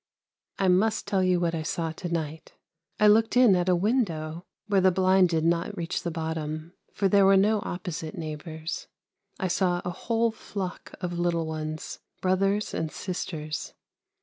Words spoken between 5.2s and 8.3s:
did not reach the bottom, for there were no opposite